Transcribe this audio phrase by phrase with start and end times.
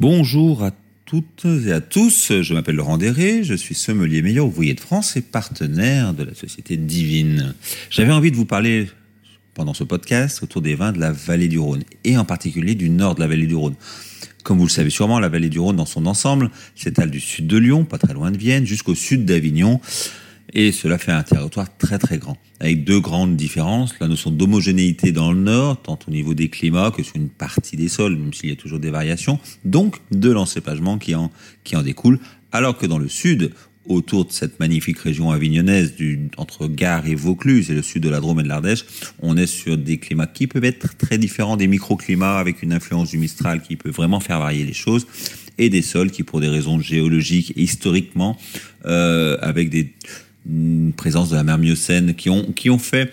[0.00, 0.70] Bonjour à
[1.06, 5.16] toutes et à tous, je m'appelle Laurent Déré, je suis sommelier meilleur ouvrier de France
[5.16, 7.56] et partenaire de la société Divine.
[7.90, 8.88] J'avais envie de vous parler
[9.54, 12.90] pendant ce podcast autour des vins de la vallée du Rhône et en particulier du
[12.90, 13.74] nord de la vallée du Rhône.
[14.44, 17.48] Comme vous le savez sûrement, la vallée du Rhône dans son ensemble s'étale du sud
[17.48, 19.80] de Lyon, pas très loin de Vienne, jusqu'au sud d'Avignon.
[20.54, 23.94] Et cela fait un territoire très très grand, avec deux grandes différences.
[24.00, 27.76] La notion d'homogénéité dans le nord, tant au niveau des climats que sur une partie
[27.76, 31.30] des sols, même s'il y a toujours des variations, donc de l'encépagement qui en,
[31.64, 32.18] qui en découle,
[32.50, 33.52] alors que dans le sud,
[33.88, 35.94] autour de cette magnifique région avignonnaise
[36.36, 38.84] entre Gare et Vaucluse et le sud de la Drôme et de l'Ardèche,
[39.20, 43.10] on est sur des climats qui peuvent être très différents, des microclimats avec une influence
[43.10, 45.06] du Mistral qui peut vraiment faire varier les choses
[45.56, 48.38] et des sols qui, pour des raisons géologiques et historiquement,
[48.84, 49.92] euh, avec des
[50.96, 53.12] présence de la mer Miocène, qui ont, qui ont fait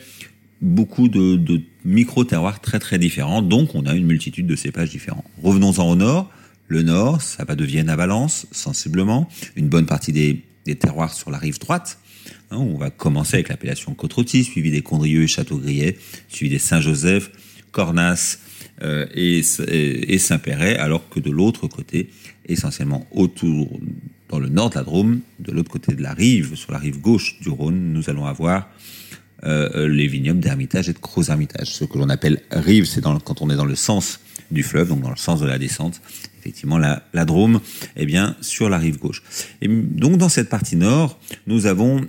[0.61, 3.41] beaucoup de, micro-terroirs très très différents.
[3.41, 5.23] Donc on a une multitude de cépages différents.
[5.43, 6.31] Revenons-en au nord.
[6.67, 9.29] Le nord, ça va de Vienne à Valence, sensiblement.
[9.55, 10.43] Une bonne partie des,
[10.75, 11.99] terroirs sur la rive droite.
[12.49, 17.29] Hein, on va commencer avec l'appellation côte suivi des Condrieux et Château-Griet, suivi des Saint-Joseph,
[17.71, 18.39] Cornas
[18.81, 22.09] euh, et, et Saint-Péret, alors que de l'autre côté,
[22.47, 23.79] essentiellement autour
[24.29, 26.99] dans le nord de la Drôme, de l'autre côté de la rive, sur la rive
[26.99, 28.69] gauche du Rhône, nous allons avoir
[29.43, 31.67] euh, les vignobles d'Hermitage et de Crozes-Hermitage.
[31.67, 34.19] Ce que l'on appelle rive, c'est quand on est dans le sens
[34.51, 36.01] du fleuve, donc dans le sens de la descente.
[36.39, 37.59] Effectivement, la, la Drôme,
[37.95, 39.23] eh bien, sur la rive gauche.
[39.61, 42.07] Et donc, dans cette partie nord, nous avons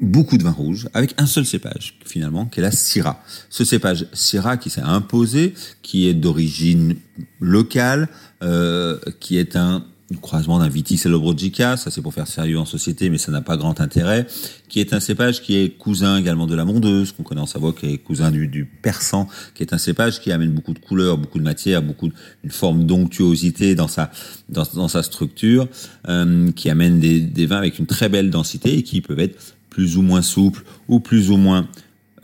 [0.00, 3.22] beaucoup de vins rouges avec un seul cépage finalement qui est la Syrah.
[3.50, 6.96] Ce cépage Syrah qui s'est imposé, qui est d'origine
[7.40, 8.08] locale,
[8.42, 9.84] euh, qui est un
[10.16, 13.42] croisement d'un Vitis et l'Obrogica, ça c'est pour faire sérieux en société, mais ça n'a
[13.42, 14.26] pas grand intérêt,
[14.68, 17.74] qui est un cépage qui est cousin également de la mondeuse, qu'on connaît en Savoie,
[17.74, 21.18] qui est cousin du, du persan, qui est un cépage qui amène beaucoup de couleurs,
[21.18, 22.10] beaucoup de matière, beaucoup
[22.42, 24.10] une forme d'onctuosité dans sa
[24.48, 25.68] dans, dans sa structure,
[26.08, 29.56] euh, qui amène des, des vins avec une très belle densité et qui peuvent être
[29.68, 31.68] plus ou moins souples ou plus ou moins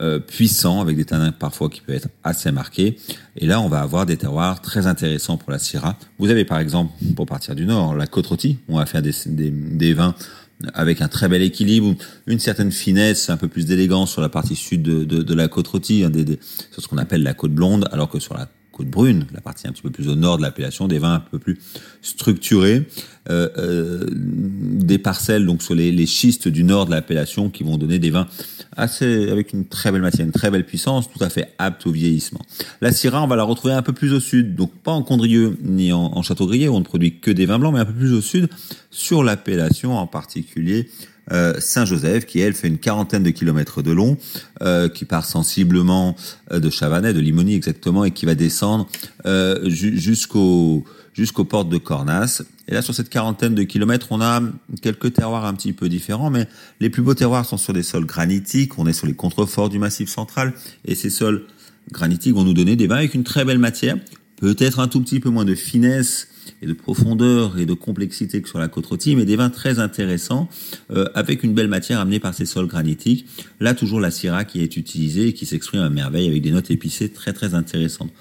[0.01, 2.97] euh, puissant, avec des tanins parfois qui peuvent être assez marqués.
[3.37, 5.97] Et là, on va avoir des terroirs très intéressants pour la Syrah.
[6.19, 8.57] Vous avez par exemple, pour partir du nord, la côte rôtie.
[8.67, 10.15] On va faire des, des, des, vins
[10.73, 11.95] avec un très bel équilibre,
[12.27, 15.47] une certaine finesse, un peu plus d'élégance sur la partie sud de, de, de la
[15.47, 16.39] côte rôtie, hein, des, des,
[16.71, 19.67] sur ce qu'on appelle la côte blonde, alors que sur la côte brune, la partie
[19.69, 21.57] un petit peu plus au nord de l'appellation, des vins un peu plus
[22.01, 22.85] structurés,
[23.29, 27.99] euh, euh, des parcelles donc sur les, schistes du nord de l'appellation qui vont donner
[27.99, 28.27] des vins
[28.75, 31.91] assez avec une très belle matière, une très belle puissance, tout à fait apte au
[31.91, 32.41] vieillissement.
[32.81, 35.57] La Syrah, on va la retrouver un peu plus au sud, donc pas en Condrieu
[35.63, 37.93] ni en, en Château-Grier où on ne produit que des vins blancs, mais un peu
[37.93, 38.49] plus au sud
[38.91, 40.89] sur l'appellation en particulier
[41.31, 44.17] Saint-Joseph, qui elle fait une quarantaine de kilomètres de long,
[44.61, 46.15] euh, qui part sensiblement
[46.51, 48.87] euh, de Chavanais, de Limony exactement, et qui va descendre
[49.25, 50.83] euh, jusqu'au
[51.13, 52.41] jusqu'aux portes de Cornas.
[52.67, 54.41] Et là, sur cette quarantaine de kilomètres, on a
[54.81, 56.45] quelques terroirs un petit peu différents, mais
[56.81, 58.77] les plus beaux terroirs sont sur des sols granitiques.
[58.77, 60.53] On est sur les contreforts du Massif central,
[60.83, 61.45] et ces sols
[61.91, 63.97] granitiques vont nous donner des vins avec une très belle matière,
[64.35, 66.27] peut-être un tout petit peu moins de finesse
[66.61, 69.79] et de profondeur et de complexité que sur la côte rôtie, mais des vins très
[69.79, 70.49] intéressants
[70.91, 73.25] euh, avec une belle matière amenée par ces sols granitiques.
[73.59, 76.71] Là, toujours la Syrah qui est utilisée et qui s'exprime à merveille avec des notes
[76.71, 78.11] épicées très très intéressantes.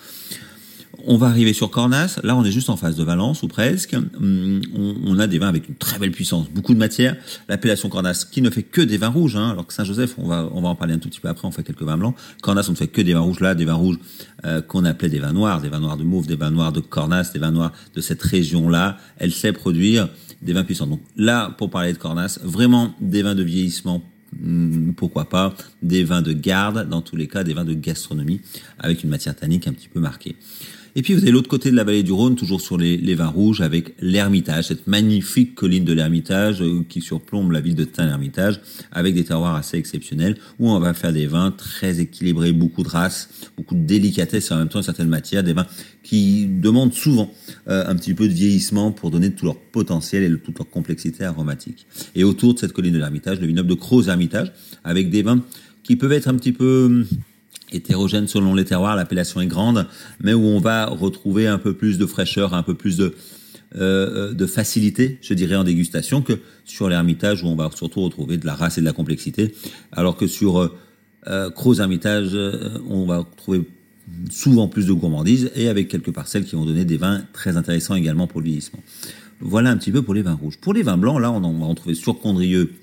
[1.06, 2.18] On va arriver sur Cornas.
[2.22, 3.94] Là, on est juste en face de Valence, ou presque.
[3.94, 7.16] Hum, on, a des vins avec une très belle puissance, beaucoup de matière.
[7.48, 10.48] L'appellation Cornas, qui ne fait que des vins rouges, hein, alors que Saint-Joseph, on va,
[10.52, 12.14] on va en parler un tout petit peu après, on fait quelques vins blancs.
[12.40, 13.98] Cornas, on ne fait que des vins rouges là, des vins rouges
[14.46, 16.80] euh, qu'on appelait des vins noirs, des vins noirs de Mauve, des vins noirs de
[16.80, 18.96] Cornas, des vins noirs de cette région-là.
[19.18, 20.08] Elle sait produire
[20.40, 20.86] des vins puissants.
[20.86, 24.02] Donc là, pour parler de Cornas, vraiment des vins de vieillissement
[24.42, 28.40] hum, pourquoi pas des vins de garde, dans tous les cas des vins de gastronomie,
[28.78, 30.36] avec une matière tannique un petit peu marquée.
[30.96, 33.16] Et puis vous avez l'autre côté de la vallée du Rhône, toujours sur les, les
[33.16, 37.82] vins rouges, avec l'Ermitage, cette magnifique colline de l'Ermitage euh, qui surplombe la ville de
[37.82, 38.60] Tain-l'Ermitage,
[38.92, 42.88] avec des terroirs assez exceptionnels, où on va faire des vins très équilibrés, beaucoup de
[42.88, 45.66] races, beaucoup de délicatesse et en même temps une certaine matière, des vins
[46.04, 47.32] qui demandent souvent
[47.66, 51.24] euh, un petit peu de vieillissement pour donner tout leur potentiel et toute leur complexité
[51.24, 51.86] aromatique.
[52.14, 54.52] Et autour de cette colline de l'Ermitage, le vignoble de Crozes-Hermitage,
[54.84, 55.42] avec des vins
[55.82, 57.04] qui peuvent être un petit peu
[57.74, 59.86] hétérogène selon les terroirs, l'appellation est grande,
[60.22, 63.14] mais où on va retrouver un peu plus de fraîcheur, un peu plus de,
[63.76, 66.34] euh, de facilité, je dirais, en dégustation que
[66.64, 69.54] sur l'Ermitage où on va surtout retrouver de la race et de la complexité,
[69.92, 70.76] alors que sur euh,
[71.26, 73.62] euh Hermitage, euh, on va trouver
[74.30, 77.94] souvent plus de gourmandise et avec quelques parcelles qui vont donner des vins très intéressants
[77.94, 78.80] également pour le vieillissement.
[79.40, 80.58] Voilà un petit peu pour les vins rouges.
[80.58, 82.74] Pour les vins blancs, là, on en va retrouver sur Condrieu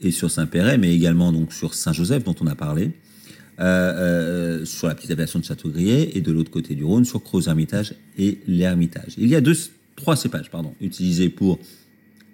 [0.00, 2.92] et sur Saint-Péret, mais également donc sur Saint-Joseph dont on a parlé.
[3.58, 7.94] Euh, sur la petite appellation de Château-Grier et de l'autre côté du Rhône sur Crozes-Hermitage
[8.18, 9.14] et l'Hermitage.
[9.18, 9.56] Il y a deux,
[9.96, 11.58] trois cépages pardon, utilisés pour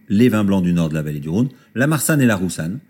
[0.08, 2.80] les vins blancs du nord de la vallée du Rhône, la Marsanne et la Roussanne.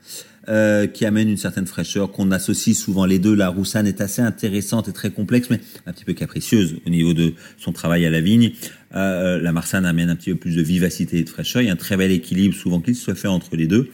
[0.48, 3.32] Euh, qui amène une certaine fraîcheur, qu'on associe souvent les deux.
[3.32, 7.14] La Roussanne est assez intéressante et très complexe, mais un petit peu capricieuse au niveau
[7.14, 8.50] de son travail à la vigne.
[8.96, 11.62] Euh, la Marsanne amène un petit peu plus de vivacité et de fraîcheur.
[11.62, 13.90] Il y a un très bel équilibre souvent qui se fait entre les deux.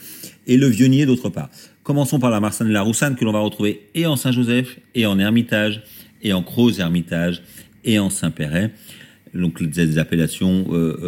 [0.49, 1.51] Et le Vionnier d'autre part.
[1.83, 5.19] Commençons par la Marsanne la Roussanne que l'on va retrouver et en Saint-Joseph, et en
[5.19, 5.83] Hermitage,
[6.23, 7.43] et en Croze Hermitage,
[7.85, 8.73] et en Saint-Péret.
[9.35, 10.99] Donc les appellations euh,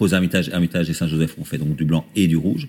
[0.00, 2.68] euh, Hermitage, Hermitage et Saint-Joseph on fait donc du blanc et du rouge.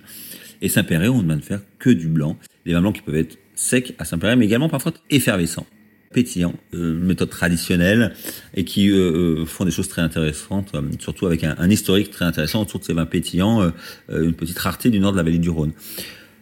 [0.62, 2.38] Et Saint-Péret, on demande de faire que du blanc.
[2.66, 5.66] Les vins blancs qui peuvent être secs à Saint-Péret, mais également parfois effervescents,
[6.14, 8.14] pétillants, euh, méthode traditionnelle,
[8.56, 12.12] et qui euh, euh, font des choses très intéressantes, euh, surtout avec un, un, historique
[12.12, 13.72] très intéressant autour de ces vins pétillants,
[14.10, 15.72] une petite rareté du nord de la vallée du Rhône.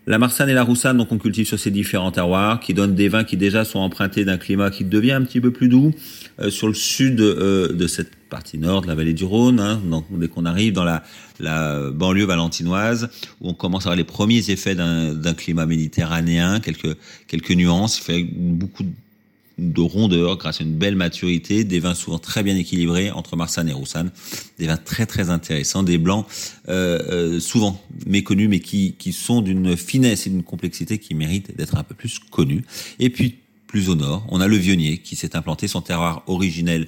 [0.10, 3.10] La Marsanne et la Roussanne, donc on cultive sur ces différents terroirs, qui donnent des
[3.10, 5.92] vins qui déjà sont empruntés d'un climat qui devient un petit peu plus doux
[6.40, 9.60] euh, sur le sud euh, de cette partie nord de la vallée du Rhône.
[9.60, 11.04] Hein, donc, dès qu'on arrive dans la,
[11.42, 13.10] la, banlieue valentinoise,
[13.42, 16.96] où on commence à avoir les premiers effets d'un climat méditerranéen, quelques
[17.28, 18.92] quelques nuances, il fait beaucoup de
[19.58, 23.70] de rondeur grâce à une belle maturité, des vins souvent très bien équilibrés entre Marsanne
[23.70, 24.12] et Roussanne,
[24.60, 26.26] des vins très très intéressants, des blancs
[26.70, 31.56] euh, euh, souvent méconnus mais qui, qui sont d'une finesse et d'une complexité qui méritent
[31.58, 32.64] d'être un peu plus connus.
[33.00, 33.36] Et puis
[33.68, 36.88] plus au nord, on a le Vionnier qui s'est implanté son terroir originel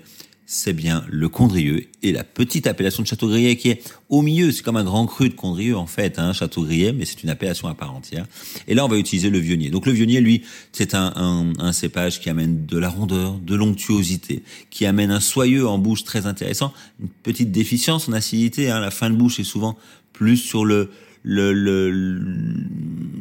[0.51, 4.51] c'est bien le Condrieux et la petite appellation de Château-Grier qui est au milieu.
[4.51, 7.67] C'est comme un grand cru de Condrieux en fait, hein, Château-Grier, mais c'est une appellation
[7.67, 8.25] à part entière.
[8.67, 9.69] Et là, on va utiliser le Vionnier.
[9.69, 10.41] Donc le Vionnier, lui,
[10.71, 14.41] c'est un, un, un, cépage qui amène de la rondeur, de l'onctuosité,
[14.71, 18.71] qui amène un soyeux en bouche très intéressant, une petite déficience en acidité.
[18.71, 19.77] Hein, la fin de bouche est souvent
[20.13, 20.89] plus sur le
[21.21, 21.91] le, le,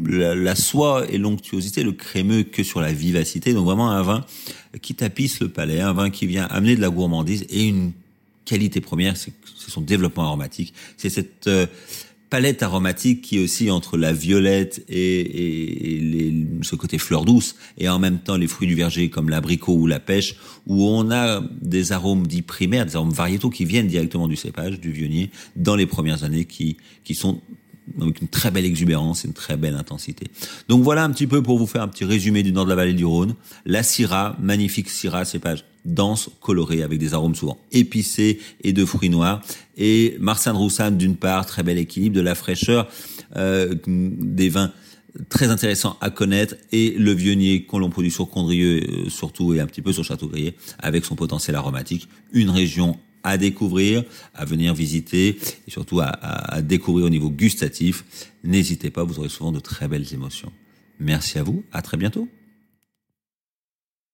[0.08, 3.52] la, soie et l'onctuosité, le crémeux que sur la vivacité.
[3.52, 4.24] Donc vraiment un vin
[4.80, 7.92] qui tapisse le palais, un vin qui vient amener de la gourmandise et une
[8.44, 9.32] qualité première, c'est
[9.68, 10.72] son développement aromatique.
[10.96, 11.66] C'est cette euh,
[12.30, 17.98] palette aromatique qui est aussi entre la violette et, ce côté fleur douce et en
[17.98, 21.92] même temps les fruits du verger comme l'abricot ou la pêche où on a des
[21.92, 25.86] arômes dits primaires, des arômes variétaux qui viennent directement du cépage, du vionnier dans les
[25.86, 27.40] premières années qui, qui sont
[28.00, 30.28] avec une très belle exubérance et une très belle intensité.
[30.68, 32.76] Donc voilà un petit peu pour vous faire un petit résumé du nord de la
[32.76, 33.34] vallée du Rhône.
[33.66, 39.10] La Syrah, magnifique Syrah, cépage dense, coloré, avec des arômes souvent épicés et de fruits
[39.10, 39.40] noirs.
[39.76, 42.88] Et Marsanne Roussanne d'une part, très bel équilibre, de la fraîcheur,
[43.36, 44.72] euh, des vins
[45.28, 49.60] très intéressants à connaître et le Vionnier qu'on l'on produit sur Condrieu euh, surtout et
[49.60, 52.08] un petit peu sur Châteaubrier avec son potentiel aromatique.
[52.32, 54.04] Une région à découvrir,
[54.34, 58.04] à venir visiter et surtout à, découvrir au niveau gustatif.
[58.44, 60.52] N'hésitez pas, vous aurez souvent de très belles émotions.
[61.00, 62.28] Merci à vous, à très bientôt.